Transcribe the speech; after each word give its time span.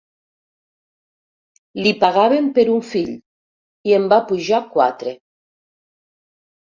Li 1.83 1.91
pagaven 2.05 2.49
per 2.55 2.65
un 2.77 2.81
fill 2.93 3.13
i 3.91 3.97
en 4.01 4.11
va 4.15 4.21
pujar 4.33 4.63
quatre. 4.75 5.15